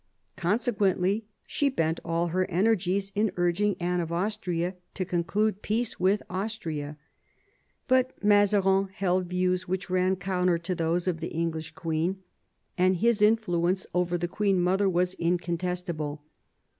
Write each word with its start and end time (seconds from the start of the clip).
Consequently 0.35 1.25
she 1.45 1.69
bent 1.69 1.99
all 2.03 2.29
her 2.29 2.49
energies 2.49 3.11
in 3.13 3.31
urging 3.37 3.79
Anne 3.79 3.99
of 3.99 4.11
Austria 4.11 4.75
to 4.95 5.05
conclude 5.05 5.61
peace 5.61 5.99
with 5.99 6.23
Austria. 6.27 6.97
But 7.87 8.17
Mazarin 8.23 8.87
held 8.87 9.27
views 9.27 9.67
which 9.67 9.91
ran 9.91 10.15
counter 10.15 10.57
to 10.57 10.73
those 10.73 11.07
of 11.07 11.19
the 11.19 11.29
English 11.31 11.75
queen, 11.75 12.23
and 12.79 12.95
his 12.95 13.21
influence 13.21 13.85
over 13.93 14.17
the 14.17 14.27
queen 14.27 14.59
mother 14.59 14.89
was 14.89 15.13
incontestable. 15.19 16.23